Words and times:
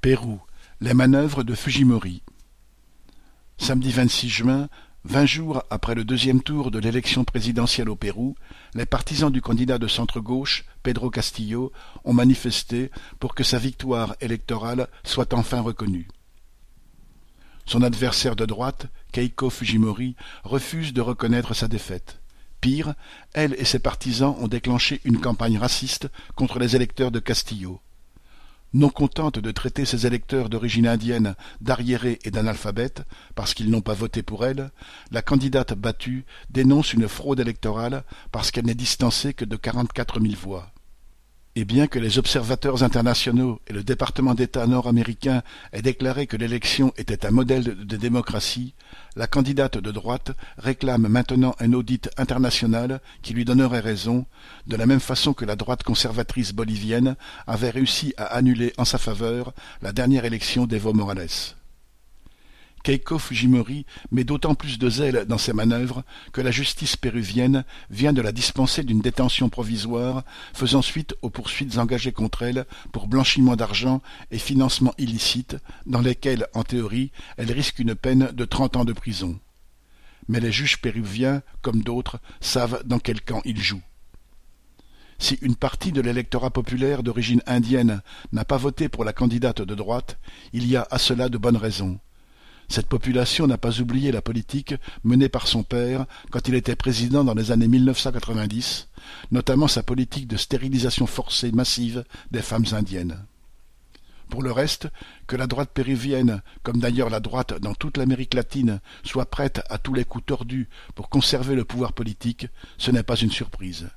Pérou, 0.00 0.40
les 0.80 0.94
manœuvres 0.94 1.42
de 1.42 1.54
Fujimori. 1.54 2.22
Samedi 3.58 3.92
26 3.92 4.30
juin, 4.30 4.68
vingt 5.04 5.26
jours 5.26 5.62
après 5.68 5.94
le 5.94 6.04
deuxième 6.04 6.42
tour 6.42 6.70
de 6.70 6.78
l'élection 6.78 7.22
présidentielle 7.22 7.90
au 7.90 7.96
Pérou, 7.96 8.34
les 8.72 8.86
partisans 8.86 9.30
du 9.30 9.42
candidat 9.42 9.76
de 9.76 9.86
centre-gauche, 9.86 10.64
Pedro 10.82 11.10
Castillo, 11.10 11.70
ont 12.04 12.14
manifesté 12.14 12.90
pour 13.18 13.34
que 13.34 13.44
sa 13.44 13.58
victoire 13.58 14.16
électorale 14.22 14.88
soit 15.04 15.34
enfin 15.34 15.60
reconnue. 15.60 16.08
Son 17.66 17.82
adversaire 17.82 18.36
de 18.36 18.46
droite, 18.46 18.86
Keiko 19.12 19.50
Fujimori, 19.50 20.16
refuse 20.44 20.94
de 20.94 21.02
reconnaître 21.02 21.52
sa 21.52 21.68
défaite. 21.68 22.20
Pire, 22.62 22.94
elle 23.34 23.54
et 23.58 23.66
ses 23.66 23.80
partisans 23.80 24.34
ont 24.38 24.48
déclenché 24.48 25.02
une 25.04 25.20
campagne 25.20 25.58
raciste 25.58 26.08
contre 26.36 26.58
les 26.58 26.74
électeurs 26.74 27.10
de 27.10 27.18
Castillo. 27.18 27.82
Non 28.72 28.88
contente 28.88 29.40
de 29.40 29.50
traiter 29.50 29.84
ses 29.84 30.06
électeurs 30.06 30.48
d'origine 30.48 30.86
indienne 30.86 31.34
d'arriérés 31.60 32.20
et 32.24 32.30
d'analphabètes, 32.30 33.02
parce 33.34 33.52
qu'ils 33.52 33.70
n'ont 33.70 33.80
pas 33.80 33.94
voté 33.94 34.22
pour 34.22 34.44
elle, 34.44 34.70
la 35.10 35.22
candidate 35.22 35.74
battue 35.74 36.24
dénonce 36.50 36.92
une 36.92 37.08
fraude 37.08 37.40
électorale 37.40 38.04
parce 38.30 38.50
qu'elle 38.50 38.66
n'est 38.66 38.74
distancée 38.74 39.34
que 39.34 39.44
de 39.44 39.56
quarante-quatre 39.56 40.20
mille 40.20 40.36
voix. 40.36 40.72
Bien 41.64 41.86
que 41.86 41.98
les 41.98 42.18
observateurs 42.18 42.82
internationaux 42.82 43.60
et 43.68 43.72
le 43.72 43.84
département 43.84 44.34
d'État 44.34 44.66
nord-américain 44.66 45.42
aient 45.72 45.82
déclaré 45.82 46.26
que 46.26 46.36
l'élection 46.36 46.92
était 46.96 47.26
un 47.26 47.30
modèle 47.30 47.86
de 47.86 47.96
démocratie, 47.96 48.74
la 49.14 49.26
candidate 49.26 49.78
de 49.78 49.90
droite 49.90 50.32
réclame 50.58 51.06
maintenant 51.06 51.54
un 51.60 51.72
audit 51.72 52.10
international 52.16 53.00
qui 53.22 53.34
lui 53.34 53.44
donnerait 53.44 53.80
raison, 53.80 54.26
de 54.66 54.76
la 54.76 54.86
même 54.86 55.00
façon 55.00 55.32
que 55.32 55.44
la 55.44 55.54
droite 55.54 55.82
conservatrice 55.82 56.52
bolivienne 56.52 57.14
avait 57.46 57.70
réussi 57.70 58.14
à 58.16 58.24
annuler 58.24 58.72
en 58.76 58.84
sa 58.84 58.98
faveur 58.98 59.52
la 59.82 59.92
dernière 59.92 60.24
élection 60.24 60.66
d'Evo 60.66 60.92
Morales. 60.92 61.59
Keiko 62.82 63.18
Fujimori 63.18 63.84
met 64.10 64.24
d'autant 64.24 64.54
plus 64.54 64.78
de 64.78 64.88
zèle 64.88 65.26
dans 65.26 65.38
ses 65.38 65.52
manœuvres 65.52 66.02
que 66.32 66.40
la 66.40 66.50
justice 66.50 66.96
péruvienne 66.96 67.64
vient 67.90 68.12
de 68.12 68.22
la 68.22 68.32
dispenser 68.32 68.82
d'une 68.84 69.02
détention 69.02 69.50
provisoire 69.50 70.24
faisant 70.54 70.82
suite 70.82 71.14
aux 71.20 71.30
poursuites 71.30 71.78
engagées 71.78 72.12
contre 72.12 72.42
elle 72.42 72.66
pour 72.92 73.06
blanchiment 73.06 73.56
d'argent 73.56 74.00
et 74.30 74.38
financement 74.38 74.94
illicite, 74.96 75.56
dans 75.86 76.00
lesquelles, 76.00 76.46
en 76.54 76.62
théorie, 76.62 77.12
elle 77.36 77.52
risque 77.52 77.78
une 77.78 77.94
peine 77.94 78.30
de 78.32 78.44
trente 78.44 78.76
ans 78.76 78.84
de 78.84 78.92
prison. 78.94 79.38
Mais 80.28 80.40
les 80.40 80.52
juges 80.52 80.80
péruviens, 80.80 81.42
comme 81.60 81.82
d'autres, 81.82 82.20
savent 82.40 82.82
dans 82.84 82.98
quel 82.98 83.20
camp 83.20 83.42
ils 83.44 83.60
jouent. 83.60 83.82
Si 85.18 85.38
une 85.42 85.56
partie 85.56 85.92
de 85.92 86.00
l'électorat 86.00 86.50
populaire 86.50 87.02
d'origine 87.02 87.42
indienne 87.46 88.00
n'a 88.32 88.46
pas 88.46 88.56
voté 88.56 88.88
pour 88.88 89.04
la 89.04 89.12
candidate 89.12 89.60
de 89.60 89.74
droite, 89.74 90.18
il 90.54 90.66
y 90.66 90.76
a 90.76 90.88
à 90.90 90.98
cela 90.98 91.28
de 91.28 91.36
bonnes 91.36 91.58
raisons. 91.58 92.00
Cette 92.70 92.86
population 92.86 93.48
n'a 93.48 93.58
pas 93.58 93.80
oublié 93.80 94.12
la 94.12 94.22
politique 94.22 94.76
menée 95.02 95.28
par 95.28 95.48
son 95.48 95.64
père 95.64 96.06
quand 96.30 96.46
il 96.46 96.54
était 96.54 96.76
président 96.76 97.24
dans 97.24 97.34
les 97.34 97.50
années 97.50 97.66
1990, 97.66 98.86
notamment 99.32 99.66
sa 99.66 99.82
politique 99.82 100.28
de 100.28 100.36
stérilisation 100.36 101.06
forcée 101.06 101.50
massive 101.50 102.04
des 102.30 102.42
femmes 102.42 102.66
indiennes. 102.70 103.24
Pour 104.28 104.44
le 104.44 104.52
reste, 104.52 104.86
que 105.26 105.34
la 105.34 105.48
droite 105.48 105.70
péruvienne, 105.74 106.42
comme 106.62 106.78
d'ailleurs 106.78 107.10
la 107.10 107.18
droite 107.18 107.58
dans 107.60 107.74
toute 107.74 107.96
l'Amérique 107.96 108.34
latine, 108.34 108.78
soit 109.02 109.28
prête 109.28 109.62
à 109.68 109.78
tous 109.78 109.92
les 109.92 110.04
coups 110.04 110.26
tordus 110.26 110.68
pour 110.94 111.08
conserver 111.08 111.56
le 111.56 111.64
pouvoir 111.64 111.92
politique, 111.92 112.46
ce 112.78 112.92
n'est 112.92 113.02
pas 113.02 113.16
une 113.16 113.32
surprise. 113.32 113.88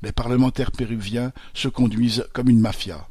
Les 0.00 0.12
parlementaires 0.12 0.72
péruviens 0.72 1.32
se 1.52 1.68
conduisent 1.68 2.26
comme 2.32 2.48
une 2.48 2.60
mafia. 2.60 3.06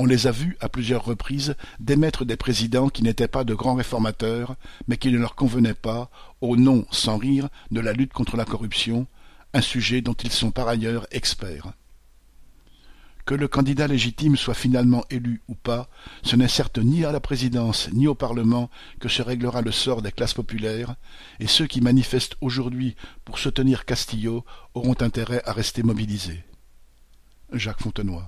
On 0.00 0.06
les 0.06 0.28
a 0.28 0.30
vus 0.30 0.56
à 0.60 0.68
plusieurs 0.68 1.04
reprises 1.04 1.56
démettre 1.80 2.24
des 2.24 2.36
présidents 2.36 2.88
qui 2.88 3.02
n'étaient 3.02 3.26
pas 3.26 3.42
de 3.42 3.52
grands 3.52 3.74
réformateurs, 3.74 4.54
mais 4.86 4.96
qui 4.96 5.10
ne 5.10 5.18
leur 5.18 5.34
convenaient 5.34 5.74
pas, 5.74 6.08
au 6.40 6.56
nom, 6.56 6.86
sans 6.92 7.16
rire, 7.18 7.48
de 7.72 7.80
la 7.80 7.92
lutte 7.92 8.12
contre 8.12 8.36
la 8.36 8.44
corruption, 8.44 9.08
un 9.54 9.60
sujet 9.60 10.00
dont 10.00 10.14
ils 10.14 10.30
sont 10.30 10.52
par 10.52 10.68
ailleurs 10.68 11.08
experts. 11.10 11.72
Que 13.26 13.34
le 13.34 13.48
candidat 13.48 13.88
légitime 13.88 14.36
soit 14.36 14.54
finalement 14.54 15.04
élu 15.10 15.42
ou 15.48 15.56
pas, 15.56 15.90
ce 16.22 16.36
n'est 16.36 16.46
certes 16.46 16.78
ni 16.78 17.04
à 17.04 17.10
la 17.10 17.18
présidence 17.18 17.90
ni 17.92 18.06
au 18.06 18.14
Parlement 18.14 18.70
que 19.00 19.08
se 19.08 19.20
réglera 19.20 19.62
le 19.62 19.72
sort 19.72 20.00
des 20.00 20.12
classes 20.12 20.32
populaires, 20.32 20.94
et 21.40 21.48
ceux 21.48 21.66
qui 21.66 21.80
manifestent 21.80 22.36
aujourd'hui 22.40 22.94
pour 23.24 23.40
soutenir 23.40 23.84
Castillo 23.84 24.44
auront 24.74 24.96
intérêt 25.00 25.42
à 25.44 25.52
rester 25.52 25.82
mobilisés. 25.82 26.44
Jacques 27.52 27.82
Fontenoy 27.82 28.22